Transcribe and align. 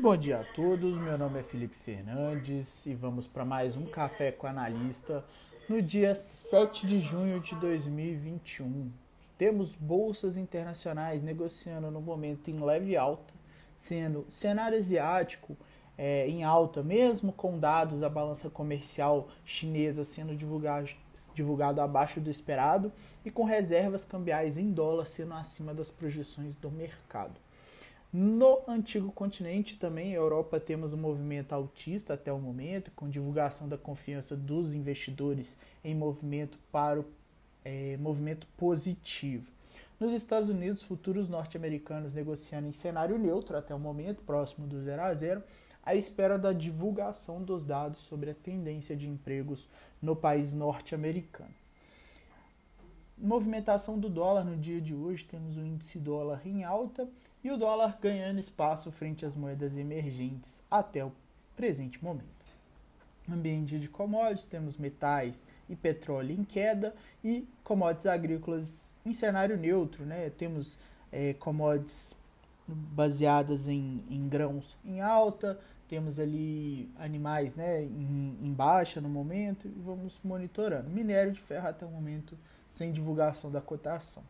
bom 0.00 0.16
dia 0.16 0.40
a 0.40 0.44
todos, 0.44 0.96
meu 0.98 1.18
nome 1.18 1.40
é 1.40 1.42
Felipe 1.42 1.76
Fernandes 1.76 2.86
e 2.86 2.94
vamos 2.94 3.28
para 3.28 3.44
mais 3.44 3.76
um 3.76 3.84
Café 3.84 4.32
com 4.32 4.46
Analista 4.46 5.24
no 5.68 5.82
dia 5.82 6.14
7 6.14 6.86
de 6.86 6.98
junho 6.98 7.38
de 7.40 7.54
2021. 7.56 8.90
Temos 9.36 9.74
bolsas 9.74 10.36
internacionais 10.36 11.22
negociando 11.22 11.90
no 11.90 12.00
momento 12.00 12.50
em 12.50 12.58
leve 12.58 12.96
alta, 12.96 13.34
sendo 13.76 14.24
cenário 14.28 14.78
asiático 14.78 15.56
é, 15.96 16.26
em 16.26 16.42
alta, 16.42 16.82
mesmo 16.82 17.30
com 17.30 17.58
dados 17.58 18.00
da 18.00 18.08
balança 18.08 18.48
comercial 18.48 19.28
chinesa 19.44 20.04
sendo 20.04 20.34
divulgado, 20.34 20.90
divulgado 21.34 21.80
abaixo 21.80 22.20
do 22.20 22.30
esperado 22.30 22.90
e 23.24 23.30
com 23.30 23.44
reservas 23.44 24.04
cambiais 24.04 24.56
em 24.56 24.72
dólar 24.72 25.06
sendo 25.06 25.34
acima 25.34 25.74
das 25.74 25.90
projeções 25.90 26.54
do 26.54 26.70
mercado. 26.70 27.38
No 28.12 28.60
antigo 28.68 29.10
continente 29.10 29.78
também, 29.78 30.12
Europa, 30.12 30.60
temos 30.60 30.92
um 30.92 30.98
movimento 30.98 31.54
altista 31.54 32.12
até 32.12 32.30
o 32.30 32.38
momento, 32.38 32.90
com 32.94 33.08
divulgação 33.08 33.66
da 33.66 33.78
confiança 33.78 34.36
dos 34.36 34.74
investidores 34.74 35.56
em 35.82 35.94
movimento 35.94 36.58
para 36.70 37.00
o 37.00 37.06
é, 37.64 37.96
movimento 37.96 38.46
positivo. 38.54 39.50
Nos 39.98 40.12
Estados 40.12 40.50
Unidos, 40.50 40.82
futuros 40.82 41.26
norte-americanos 41.26 42.14
negociando 42.14 42.68
em 42.68 42.72
cenário 42.72 43.16
neutro 43.18 43.56
até 43.56 43.74
o 43.74 43.78
momento, 43.78 44.22
próximo 44.24 44.66
do 44.66 44.78
0 44.82 45.00
a 45.00 45.14
0, 45.14 45.42
à 45.82 45.94
espera 45.94 46.38
da 46.38 46.52
divulgação 46.52 47.42
dos 47.42 47.64
dados 47.64 48.00
sobre 48.00 48.30
a 48.30 48.34
tendência 48.34 48.94
de 48.94 49.08
empregos 49.08 49.66
no 50.02 50.14
país 50.14 50.52
norte-americano. 50.52 51.61
Movimentação 53.22 54.00
do 54.00 54.10
dólar 54.10 54.42
no 54.42 54.56
dia 54.56 54.80
de 54.80 54.92
hoje, 54.92 55.24
temos 55.24 55.56
o 55.56 55.64
índice 55.64 56.00
dólar 56.00 56.44
em 56.44 56.64
alta 56.64 57.08
e 57.44 57.52
o 57.52 57.56
dólar 57.56 57.96
ganhando 58.02 58.40
espaço 58.40 58.90
frente 58.90 59.24
às 59.24 59.36
moedas 59.36 59.78
emergentes 59.78 60.60
até 60.68 61.04
o 61.04 61.12
presente 61.54 62.02
momento. 62.02 62.26
Ambiente 63.30 63.78
de 63.78 63.88
commodities, 63.88 64.44
temos 64.44 64.76
metais 64.76 65.46
e 65.70 65.76
petróleo 65.76 66.32
em 66.32 66.42
queda 66.42 66.96
e 67.22 67.46
commodities 67.62 68.06
agrícolas 68.06 68.90
em 69.06 69.14
cenário 69.14 69.56
neutro, 69.56 70.04
né? 70.04 70.28
Temos 70.30 70.76
é, 71.12 71.32
commodities 71.34 72.16
baseadas 72.66 73.68
em, 73.68 74.02
em, 74.10 74.28
grãos 74.28 74.76
em 74.84 75.00
alta, 75.00 75.60
temos 75.88 76.18
ali 76.18 76.90
animais 76.98 77.54
né, 77.54 77.84
em, 77.84 78.36
em 78.42 78.52
baixa 78.52 79.00
no 79.00 79.08
momento 79.08 79.68
e 79.68 79.80
vamos 79.80 80.18
monitorando. 80.24 80.90
Minério 80.90 81.30
de 81.30 81.40
ferro 81.40 81.68
até 81.68 81.86
o 81.86 81.88
momento 81.88 82.36
sem 82.72 82.92
divulgação 82.92 83.50
da 83.50 83.60
cotação. 83.60 84.22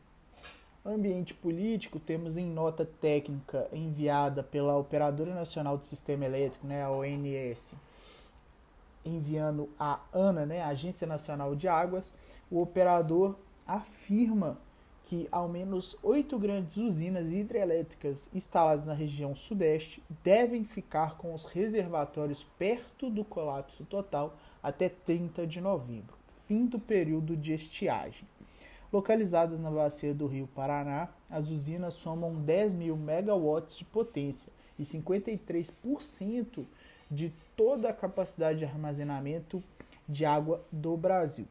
Ambiente 0.84 1.32
político, 1.32 2.00
temos 2.00 2.36
em 2.36 2.46
nota 2.46 2.84
técnica 2.84 3.68
enviada 3.72 4.42
pela 4.42 4.76
Operadora 4.76 5.32
Nacional 5.32 5.78
do 5.78 5.86
Sistema 5.86 6.24
Elétrico, 6.24 6.66
né, 6.66 6.82
a 6.82 6.90
ONS, 6.90 7.74
enviando 9.04 9.68
a 9.78 10.00
ANA, 10.12 10.44
né, 10.44 10.60
a 10.60 10.68
Agência 10.68 11.06
Nacional 11.06 11.54
de 11.54 11.68
Águas, 11.68 12.12
o 12.50 12.60
operador 12.60 13.36
afirma 13.66 14.58
que 15.04 15.28
ao 15.30 15.48
menos 15.48 15.96
oito 16.02 16.38
grandes 16.38 16.76
usinas 16.76 17.30
hidrelétricas 17.30 18.28
instaladas 18.32 18.84
na 18.84 18.94
região 18.94 19.34
sudeste 19.34 20.02
devem 20.22 20.64
ficar 20.64 21.16
com 21.16 21.34
os 21.34 21.44
reservatórios 21.44 22.44
perto 22.58 23.10
do 23.10 23.24
colapso 23.24 23.84
total 23.84 24.36
até 24.62 24.88
30 24.88 25.46
de 25.46 25.60
novembro, 25.60 26.16
fim 26.46 26.66
do 26.66 26.78
período 26.78 27.36
de 27.36 27.52
estiagem. 27.52 28.26
Localizadas 28.92 29.58
na 29.58 29.70
bacia 29.70 30.12
do 30.12 30.26
rio 30.26 30.46
Paraná, 30.46 31.08
as 31.30 31.48
usinas 31.48 31.94
somam 31.94 32.34
10 32.34 32.74
mil 32.74 32.97
megawatts 32.97 33.76
de 33.76 33.84
potência 33.86 34.53
e 34.78 34.84
53% 34.84 36.66
de 37.10 37.32
toda 37.56 37.88
a 37.88 37.92
capacidade 37.92 38.58
de 38.58 38.64
armazenamento 38.66 39.62
de 40.06 40.26
água 40.26 40.62
do 40.70 40.97
Brasil. 40.97 41.47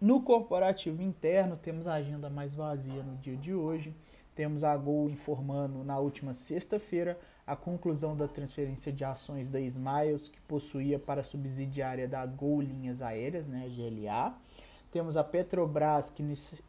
No 0.00 0.22
corporativo 0.22 1.02
interno, 1.02 1.56
temos 1.56 1.86
a 1.86 1.94
agenda 1.94 2.30
mais 2.30 2.54
vazia 2.54 3.02
no 3.02 3.16
dia 3.16 3.36
de 3.36 3.52
hoje. 3.52 3.94
Temos 4.34 4.62
a 4.62 4.76
Gol 4.76 5.10
informando 5.10 5.84
na 5.84 5.98
última 5.98 6.32
sexta-feira 6.32 7.18
a 7.46 7.56
conclusão 7.56 8.16
da 8.16 8.28
transferência 8.28 8.92
de 8.92 9.04
ações 9.04 9.48
da 9.48 9.60
Smiles, 9.60 10.28
que 10.28 10.40
possuía 10.42 10.98
para 10.98 11.22
a 11.22 11.24
subsidiária 11.24 12.06
da 12.06 12.24
Gol 12.24 12.60
Linhas 12.60 13.02
Aéreas, 13.02 13.46
né, 13.46 13.68
GLA. 13.68 14.34
Temos 14.90 15.16
a 15.16 15.22
Petrobras, 15.22 16.10
que 16.10 16.24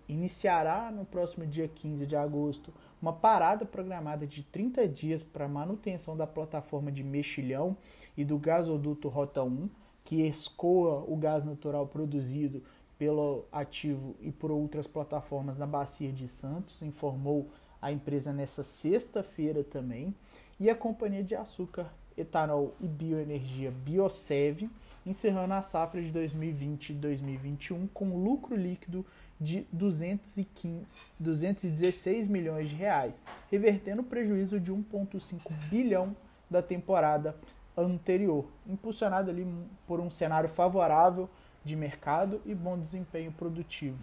iniciará 0.08 0.92
no 0.92 1.06
próximo 1.06 1.46
dia 1.46 1.68
15 1.68 2.06
de 2.06 2.16
agosto 2.16 2.72
uma 3.02 3.12
parada 3.12 3.66
programada 3.66 4.28
de 4.28 4.44
30 4.44 4.88
dias 4.88 5.24
para 5.24 5.48
manutenção 5.48 6.16
da 6.16 6.28
plataforma 6.28 6.92
de 6.92 7.04
mexilhão 7.04 7.76
e 8.16 8.24
do 8.24 8.38
gasoduto 8.38 9.10
Rota 9.10 9.44
1, 9.44 9.68
que 10.04 10.22
escoa 10.28 11.04
o 11.08 11.16
gás 11.16 11.44
natural 11.44 11.88
produzido 11.88 12.62
pelo 12.96 13.46
ativo 13.52 14.16
e 14.22 14.32
por 14.32 14.52
outras 14.52 14.86
plataformas 14.86 15.58
na 15.58 15.66
Bacia 15.66 16.12
de 16.12 16.28
Santos, 16.28 16.84
informou 16.84 17.50
a 17.82 17.92
empresa 17.92 18.32
nessa 18.32 18.62
sexta-feira 18.62 19.64
também. 19.64 20.14
E 20.60 20.70
a 20.70 20.76
Companhia 20.76 21.24
de 21.24 21.34
Açúcar, 21.34 21.92
Etanol 22.16 22.76
e 22.80 22.88
Bioenergia 22.88 23.72
Biosev 23.72 24.70
encerrando 25.06 25.54
a 25.54 25.62
safra 25.62 26.02
de 26.02 26.12
2020 26.12 26.92
e 26.92 26.94
2021 26.94 27.88
com 27.88 28.18
lucro 28.24 28.56
líquido 28.56 29.06
de 29.40 29.66
215, 29.72 30.86
216 31.20 32.28
milhões 32.28 32.70
de 32.70 32.76
reais, 32.76 33.22
revertendo 33.50 34.02
o 34.02 34.06
prejuízo 34.06 34.60
de 34.60 34.72
1,5 34.72 35.52
bilhão 35.70 36.16
da 36.50 36.62
temporada 36.62 37.36
anterior, 37.76 38.46
impulsionado 38.68 39.32
ali 39.32 39.48
por 39.88 40.00
um 40.00 40.10
cenário 40.10 40.50
favorável 40.50 41.30
de 41.64 41.76
mercado 41.76 42.42
e 42.46 42.54
bom 42.54 42.78
desempenho 42.78 43.32
produtivo. 43.32 43.98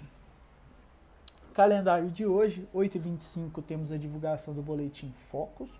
Calendário 1.54 2.10
de 2.10 2.24
hoje, 2.24 2.68
8h25, 2.74 3.62
temos 3.64 3.90
a 3.90 3.96
divulgação 3.96 4.54
do 4.54 4.62
boletim 4.62 5.10
Focus, 5.30 5.70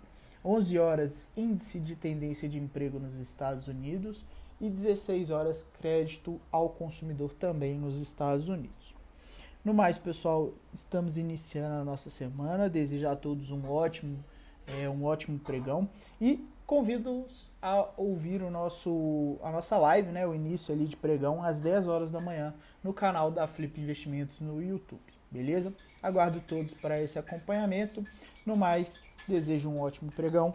11 0.43 0.77
horas, 0.77 1.27
índice 1.35 1.79
de 1.79 1.95
tendência 1.95 2.47
de 2.47 2.57
emprego 2.57 2.99
nos 2.99 3.17
Estados 3.17 3.67
Unidos, 3.67 4.23
e 4.59 4.69
16 4.69 5.31
horas 5.31 5.67
crédito 5.79 6.39
ao 6.51 6.69
consumidor 6.69 7.33
também 7.33 7.77
nos 7.77 7.99
Estados 7.99 8.47
Unidos. 8.47 8.93
No 9.63 9.73
mais, 9.73 9.97
pessoal, 9.97 10.53
estamos 10.73 11.17
iniciando 11.17 11.81
a 11.81 11.83
nossa 11.83 12.09
semana. 12.09 12.69
Desejo 12.69 13.07
a 13.07 13.15
todos 13.15 13.51
um 13.51 13.69
ótimo, 13.69 14.23
é, 14.79 14.89
um 14.89 15.03
ótimo 15.03 15.37
pregão 15.37 15.87
e 16.19 16.45
convido-os 16.65 17.49
a 17.61 17.89
ouvir 17.97 18.41
o 18.41 18.49
nosso, 18.49 19.37
a 19.43 19.51
nossa 19.51 19.77
live, 19.77 20.11
né, 20.11 20.25
o 20.25 20.33
início 20.33 20.73
ali 20.73 20.85
de 20.85 20.95
pregão 20.95 21.43
às 21.43 21.59
10 21.59 21.87
horas 21.87 22.09
da 22.09 22.21
manhã 22.21 22.53
no 22.83 22.93
canal 22.93 23.31
da 23.31 23.47
Flip 23.47 23.81
Investimentos 23.81 24.39
no 24.39 24.61
YouTube. 24.61 25.01
Beleza? 25.29 25.73
Aguardo 26.01 26.39
todos 26.39 26.73
para 26.75 27.01
esse 27.01 27.19
acompanhamento. 27.19 28.01
No 28.45 28.55
mais, 28.55 29.01
desejo 29.27 29.69
um 29.69 29.81
ótimo 29.81 30.11
pregão 30.11 30.53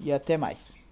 e 0.00 0.12
até 0.12 0.36
mais. 0.36 0.85